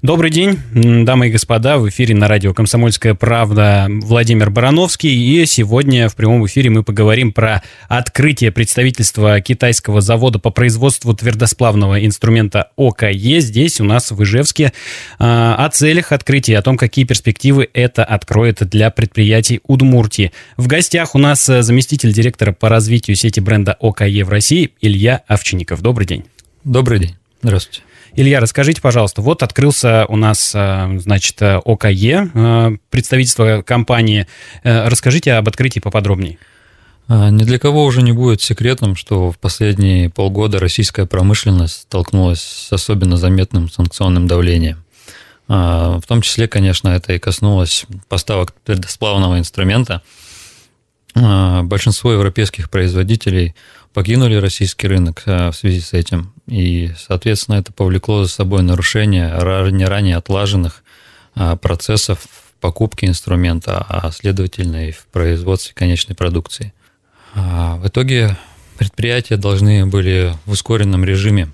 [0.00, 0.60] Добрый день,
[1.04, 6.46] дамы и господа, в эфире на радио «Комсомольская правда» Владимир Барановский, и сегодня в прямом
[6.46, 13.84] эфире мы поговорим про открытие представительства китайского завода по производству твердосплавного инструмента ОКЕ здесь у
[13.84, 14.72] нас в Ижевске,
[15.18, 20.30] а, о целях открытия, о том, какие перспективы это откроет для предприятий Удмуртии.
[20.56, 25.82] В гостях у нас заместитель директора по развитию сети бренда ОКЕ в России Илья Овчинников.
[25.82, 26.24] Добрый день.
[26.62, 27.16] Добрый день.
[27.42, 27.82] Здравствуйте.
[28.20, 34.26] Илья, расскажите, пожалуйста, вот открылся у нас, э, значит, ОКЕ, э, представительство компании.
[34.64, 36.36] Э, расскажите об открытии поподробнее.
[37.06, 42.40] А, ни для кого уже не будет секретом, что в последние полгода российская промышленность столкнулась
[42.40, 44.82] с особенно заметным санкционным давлением.
[45.46, 50.02] А, в том числе, конечно, это и коснулось поставок твердосплавного инструмента.
[51.14, 53.54] А, большинство европейских производителей
[53.92, 56.32] покинули российский рынок в связи с этим.
[56.46, 59.28] И, соответственно, это повлекло за собой нарушение
[59.70, 60.82] не ранее отлаженных
[61.34, 62.26] а, процессов
[62.60, 66.72] покупки инструмента, а следовательно и в производстве конечной продукции.
[67.34, 68.36] А, в итоге
[68.78, 71.50] предприятия должны были в ускоренном режиме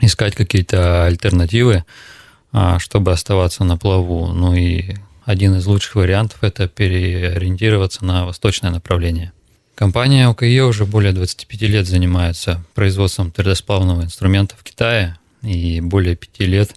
[0.00, 1.84] искать какие-то альтернативы,
[2.52, 4.26] а, чтобы оставаться на плаву.
[4.26, 9.32] Ну и один из лучших вариантов– это переориентироваться на восточное направление–
[9.74, 16.40] Компания ОКЕ уже более 25 лет занимается производством твердосплавного инструмента в Китае и более 5
[16.40, 16.74] лет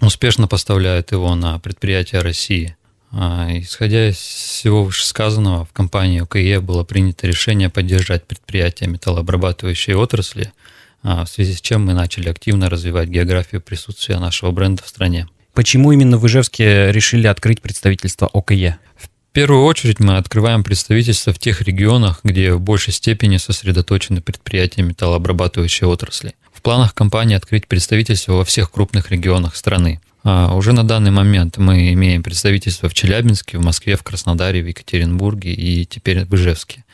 [0.00, 2.76] успешно поставляет его на предприятия России.
[3.10, 10.52] А, исходя из всего вышесказанного, в компании ОКЕ было принято решение поддержать предприятия металлообрабатывающей отрасли,
[11.02, 15.26] а, в связи с чем мы начали активно развивать географию присутствия нашего бренда в стране.
[15.54, 18.78] Почему именно в Ижевске решили открыть представительство ОКЕ?
[18.96, 24.20] В в первую очередь мы открываем представительство в тех регионах, где в большей степени сосредоточены
[24.22, 26.34] предприятия металлообрабатывающей отрасли.
[26.52, 30.00] В планах компании открыть представительство во всех крупных регионах страны.
[30.24, 34.66] А уже на данный момент мы имеем представительство в Челябинске, в Москве, в Краснодаре, в
[34.66, 36.84] Екатеринбурге и теперь в Ижевске.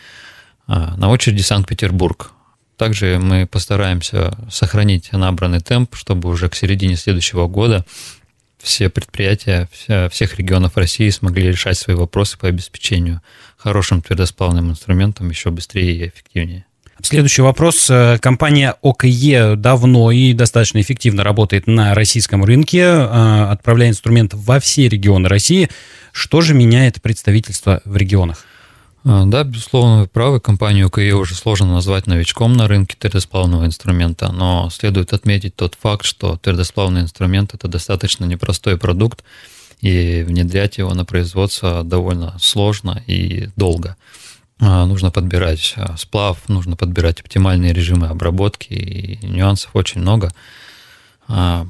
[0.67, 2.33] А на очереди Санкт-Петербург.
[2.77, 7.87] Также мы постараемся сохранить набранный темп, чтобы уже к середине следующего года
[8.65, 9.69] все предприятия
[10.11, 13.21] всех регионов России смогли решать свои вопросы по обеспечению
[13.57, 16.67] хорошим твердосплавным инструментом еще быстрее и эффективнее.
[17.03, 17.89] Следующий вопрос.
[17.91, 24.59] Э, компания ОКЕ давно и достаточно эффективно работает на российском рынке, э, отправляя инструмент во
[24.61, 25.69] все регионы России.
[26.13, 28.47] Что же меняет представительство в регионах?
[29.07, 30.41] А, да, безусловно, вы правы.
[30.41, 36.07] Компанию КИ уже сложно назвать новичком на рынке твердосплавного инструмента, но следует отметить тот факт,
[36.07, 39.23] что твердосплавный инструмент– это достаточно непростой продукт,
[39.83, 43.97] и внедрять его на производство довольно сложно и долго.
[44.59, 50.33] А, нужно подбирать а, сплав, нужно подбирать оптимальные режимы обработки, и нюансов очень много.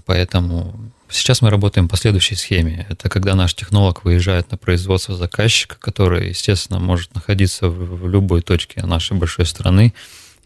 [0.07, 2.87] Поэтому Сейчас мы работаем по следующей схеме.
[2.91, 8.85] Это когда наш технолог выезжает на производство заказчика, который, естественно, может находиться в любой точке
[8.85, 9.95] нашей большой страны,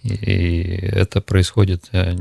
[0.02, 0.60] и
[0.92, 2.12] это происходит э,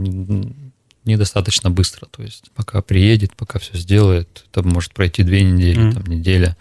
[1.03, 2.05] недостаточно быстро.
[2.05, 5.93] То есть пока приедет, пока все сделает, это может пройти две недели, mm.
[5.95, 6.55] там, неделя.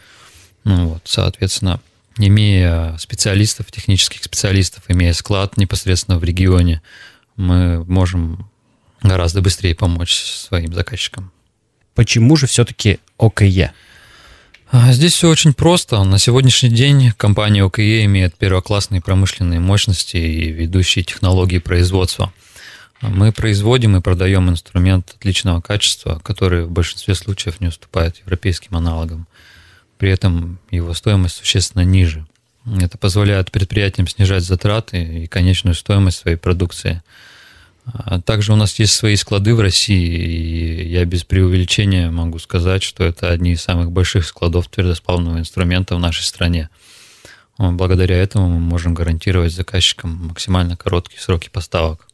[0.65, 1.81] Ну, вот, соответственно,
[2.19, 6.83] имея специалистов, технических специалистов, имея склад непосредственно в регионе,
[7.37, 8.51] мы можем
[9.03, 11.31] гораздо быстрее помочь своим заказчикам.
[11.97, 13.73] Почему же все-таки ОКЕ?
[14.71, 16.05] А, здесь все очень просто.
[16.05, 22.35] На сегодняшний день компания ОКЕ имеет первоклассные промышленные мощности и ведущие технологии производства.
[23.01, 29.27] Мы производим и продаем инструмент отличного качества, который в большинстве случаев не уступает европейским аналогам.
[29.97, 32.27] При этом его стоимость существенно ниже.
[32.79, 37.03] Это позволяет предприятиям снижать затраты и конечную стоимость своей продукции–
[38.25, 43.05] также у нас есть свои склады в России, и я без преувеличения могу сказать, что
[43.05, 46.69] это одни из самых больших складов твердосплавного инструмента в нашей стране.
[47.59, 52.07] Благодаря этому мы можем гарантировать заказчикам максимально короткие сроки поставок.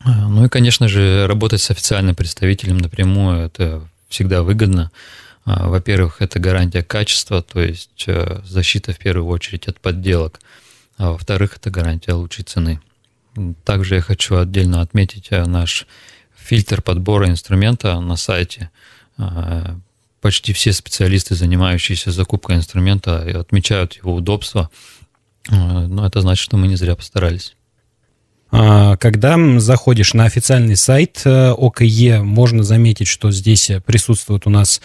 [0.00, 4.90] А, ну и, конечно же, работать с официальным представителем напрямую– это всегда выгодно.
[5.44, 10.40] А, во-первых, это гарантия качества, то есть э, защита в первую очередь от подделок.
[10.98, 12.80] А во-вторых, это гарантия лучшей цены.
[13.64, 15.86] Также я хочу отдельно отметить э, наш
[16.36, 18.70] фильтр подбора инструмента на сайте.
[19.18, 19.76] Э,
[20.20, 24.70] почти все специалисты, занимающиеся закупкой инструмента, отмечают его удобство.
[25.50, 27.56] Э, но это значит, что мы не зря постарались.
[28.56, 34.80] А, когда заходишь на официальный сайт э, ОКЕ, можно заметить, что здесь присутствует у нас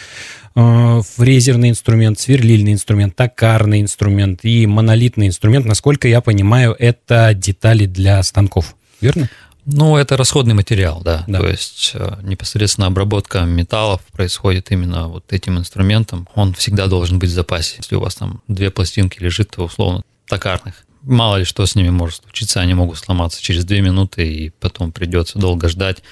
[0.55, 5.67] э, фрезерный инструмент, сверлильный инструмент, токарный инструмент и монолитный инструмент.
[5.67, 9.29] Насколько я понимаю, это детали для станков, верно?
[9.67, 11.23] Ну, это расходный материал, да.
[11.27, 11.37] да.
[11.37, 16.27] То есть э, непосредственно обработка металлов происходит именно вот этим инструментом.
[16.33, 17.75] Он всегда должен быть в запасе.
[17.77, 20.85] Если у вас там две пластинки лежит, то условно токарных.
[21.03, 24.91] Мало ли что с ними может случиться, они могут сломаться через две минуты, и потом
[24.91, 26.03] придется долго ждать,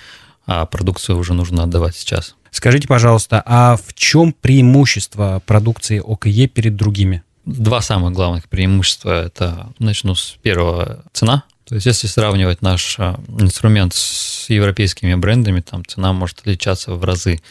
[0.46, 2.36] а продукцию уже нужно отдавать сейчас.
[2.52, 7.24] Скажите, пожалуйста, а в чем преимущество продукции ОКЕ перед другими?
[7.46, 9.26] Два самых главных преимущества.
[9.26, 11.44] Это, начну с первого, цена.
[11.66, 17.04] То есть, если сравнивать наш а, инструмент с европейскими брендами, там цена может отличаться в
[17.04, 17.42] разы,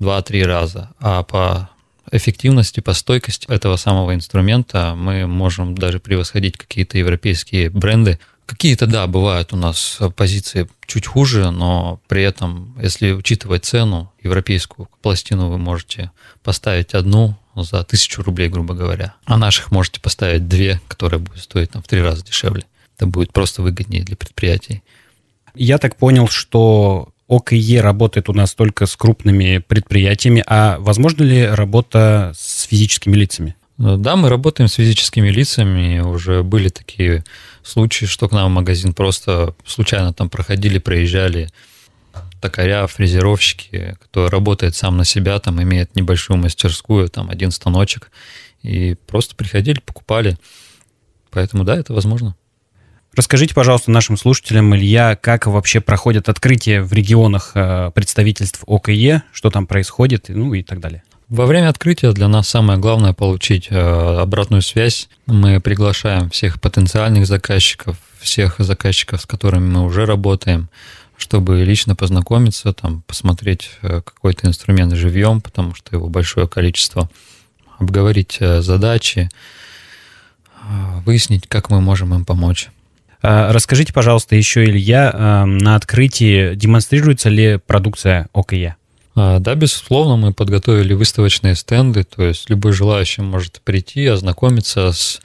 [0.00, 0.90] 2-3 раза.
[1.00, 1.70] А по
[2.10, 8.18] эффективности, по стойкости этого самого инструмента мы можем даже превосходить какие-то европейские бренды.
[8.46, 14.88] Какие-то, да, бывают у нас позиции чуть хуже, но при этом, если учитывать цену, европейскую
[15.00, 16.10] пластину вы можете
[16.42, 21.70] поставить одну за тысячу рублей, грубо говоря, а наших можете поставить две, которые будут стоить
[21.70, 22.64] там, в три раза дешевле.
[22.96, 24.82] Это будет просто выгоднее для предприятий.
[25.54, 31.44] Я так понял, что ОКЕ работает у нас только с крупными предприятиями, а возможно ли
[31.44, 33.56] работа с физическими лицами?
[33.78, 36.00] Да, мы работаем с физическими лицами.
[36.00, 37.24] Уже были такие
[37.62, 41.48] случаи, что к нам в магазин просто случайно там проходили, проезжали
[42.40, 48.10] токаря, фрезеровщики, кто работает сам на себя, там имеет небольшую мастерскую, там один станочек,
[48.62, 50.36] и просто приходили, покупали.
[51.30, 52.36] Поэтому да, это возможно.
[53.14, 59.50] Расскажите, пожалуйста, нашим слушателям, Илья, как вообще проходят открытия в регионах э, представительств ОКЕ, что
[59.50, 61.02] там происходит, ну и так далее.
[61.28, 65.10] Во время открытия для нас самое главное получить э, обратную связь.
[65.26, 70.70] Мы приглашаем всех потенциальных заказчиков, всех заказчиков, с которыми мы уже работаем,
[71.18, 77.10] чтобы лично познакомиться, там, посмотреть э, какой-то инструмент живьем, потому что его большое количество,
[77.78, 79.28] обговорить задачи,
[81.04, 82.70] выяснить, как мы можем им помочь.
[83.22, 88.76] А, расскажите, пожалуйста, еще, Илья, а, на открытии демонстрируется ли продукция ОКЕ?
[89.14, 95.20] А, да, безусловно, мы подготовили выставочные стенды, то есть любой желающий может прийти, ознакомиться с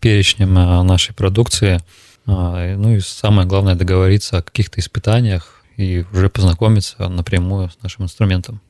[0.00, 1.80] перечнем нашей продукции,
[2.26, 8.60] ну и самое главное договориться о каких-то испытаниях и уже познакомиться напрямую с нашим инструментом.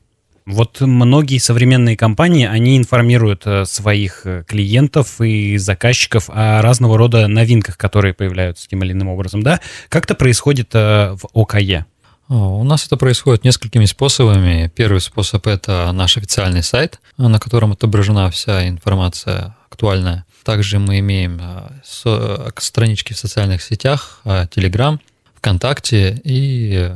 [0.47, 7.27] Вот многие современные компании, они информируют э, своих э, клиентов и заказчиков о разного рода
[7.27, 9.59] новинках, которые появляются тем или иным образом, да?
[9.89, 11.85] Как это происходит э, в ОКЕ?
[12.29, 14.71] У нас это происходит несколькими способами.
[14.73, 20.25] Первый способ– это наш официальный сайт, на котором отображена вся информация актуальная.
[20.45, 21.41] Также мы имеем
[21.83, 24.97] странички в социальных сетях, Telegram,
[25.35, 26.93] ВКонтакте и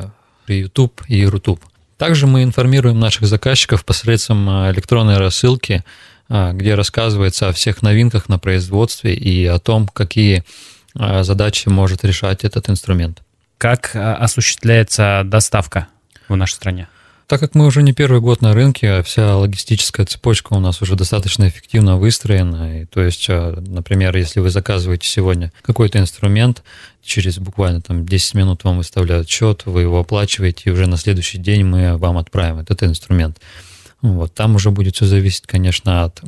[0.48, 1.62] YouTube и Рутуб.
[2.02, 5.86] Также мы информируем наших заказчиков посредством а, электронной рассылки,
[6.30, 10.44] а, где рассказывается о всех новинках на производстве и о том, какие
[10.96, 13.22] а, задачи может решать этот инструмент.
[13.60, 15.90] Как осуществляется доставка
[16.28, 16.88] в нашей стране?
[17.32, 20.82] Так как мы уже не первый год на рынке, а вся логистическая цепочка у нас
[20.82, 22.82] уже достаточно эффективно выстроена.
[22.82, 26.62] И, то есть, а, например, если вы заказываете сегодня какой-то инструмент,
[27.02, 31.38] через буквально там 10 минут вам выставляют счет, вы его оплачиваете, и уже на следующий
[31.38, 33.40] день мы вам отправим этот инструмент.
[34.02, 36.22] Вот, там уже будет все зависеть, конечно, от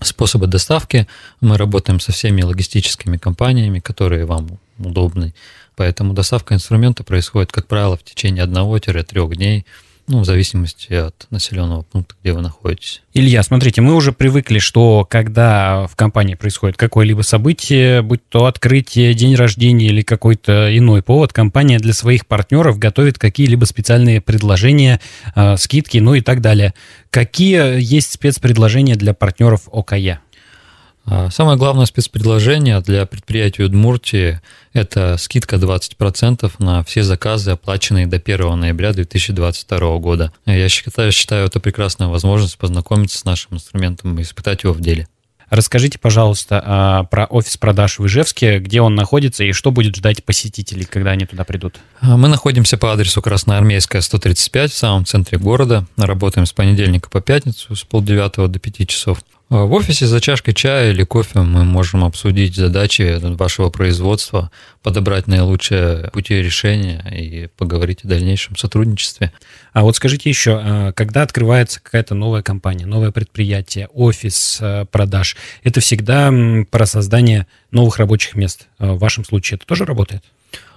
[0.00, 1.06] способа доставки.
[1.40, 5.36] Мы работаем со всеми логистическими компаниями, которые вам удобны.
[5.76, 9.64] Поэтому доставка инструмента происходит, как правило, в течение 1-3 дней–
[10.08, 13.02] ну, в зависимости от населенного пункта, где вы находитесь.
[13.14, 19.14] Илья, смотрите, мы уже привыкли, что когда в компании происходит какое-либо событие, будь то открытие,
[19.14, 25.00] день рождения или какой-то иной повод, компания для своих партнеров готовит какие-либо специальные предложения,
[25.34, 26.74] э, скидки, ну и так далее.
[27.10, 30.20] Какие есть спецпредложения для партнеров ОКЕ?
[31.10, 34.40] А, самое главное спецпредложение для предприятия Удмуртии–
[34.74, 40.32] это скидка 20% на все заказы, оплаченные до 1 ноября 2022 года.
[40.44, 45.08] Я считаю, считаю это прекрасная возможность познакомиться с нашим инструментом и испытать его в деле.
[45.48, 50.22] Расскажите, пожалуйста, а, про офис продаж в Ижевске, где он находится и что будет ждать
[50.22, 51.76] посетителей, когда они туда придут?
[52.02, 55.86] А, мы находимся по адресу Красноармейская, 135, в самом центре города.
[55.96, 59.20] Работаем с понедельника по пятницу с полдевятого до пяти часов.
[59.50, 64.50] А в офисе за чашкой чая или кофе мы можем обсудить задачи вашего производства,
[64.82, 69.32] подобрать наилучшие пути решения и поговорить о дальнейшем сотрудничестве.
[69.72, 75.34] А вот скажите еще, а когда открывается какая-то новая компания, новое предприятие, офис а, продаж,
[75.62, 76.30] это всегда
[76.70, 78.66] про создание новых рабочих мест.
[78.78, 80.24] В вашем случае это тоже работает?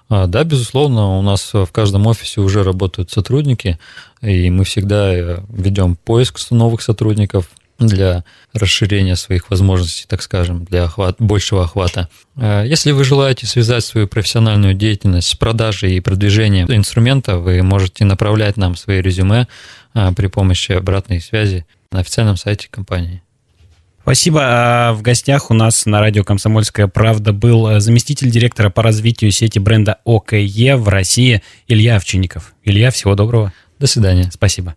[0.10, 3.80] Да, безусловно, у нас в каждом офисе уже работают сотрудники,
[4.22, 7.50] и мы всегда э, ведем поиск новых сотрудников,
[7.88, 8.24] для
[8.54, 12.10] расширения своих возможностей, так скажем, для охват, большего охвата.
[12.36, 18.06] Э, если вы желаете связать свою профессиональную деятельность с продажей и продвижением инструмента, вы можете
[18.06, 19.48] направлять нам свои резюме
[19.94, 23.22] э, при помощи обратной связи на официальном сайте компании.
[24.02, 24.42] Спасибо.
[24.44, 29.32] А в гостях у нас на радио «Комсомольская правда» был э, заместитель директора по развитию
[29.32, 32.54] сети бренда ОКЕ в России Илья Овчинников.
[32.64, 33.54] Илья, всего доброго.
[33.80, 34.30] До свидания.
[34.32, 34.76] Спасибо.